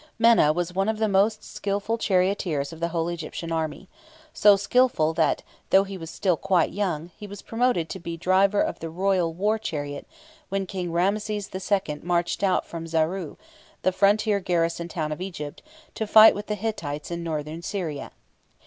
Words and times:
Menna 0.19 0.51
was 0.51 0.73
one 0.73 0.89
of 0.89 0.97
the 0.97 1.07
most 1.07 1.43
skilful 1.43 1.99
charioteers 1.99 2.73
of 2.73 2.79
the 2.79 2.87
whole 2.87 3.07
Egyptian 3.07 3.51
army 3.51 3.87
so 4.33 4.55
skilful 4.55 5.13
that, 5.13 5.43
though 5.69 5.83
he 5.83 5.95
was 5.95 6.09
still 6.09 6.35
quite 6.35 6.71
young, 6.71 7.11
he 7.17 7.27
was 7.27 7.43
promoted 7.43 7.87
to 7.89 7.99
be 7.99 8.17
driver 8.17 8.61
of 8.61 8.79
the 8.79 8.89
royal 8.89 9.31
war 9.31 9.59
chariot 9.59 10.07
when 10.49 10.65
King 10.65 10.91
Ramses 10.91 11.51
II. 11.53 11.99
marched 12.01 12.41
out 12.41 12.65
from 12.65 12.87
Zaru, 12.87 13.37
the 13.83 13.91
frontier 13.91 14.39
garrison 14.39 14.87
town 14.87 15.11
of 15.11 15.21
Egypt, 15.21 15.61
to 15.93 16.07
fight 16.07 16.33
with 16.33 16.47
the 16.47 16.55
Hittites 16.55 17.11
in 17.11 17.21
Northern 17.23 17.61
Syria. 17.61 18.09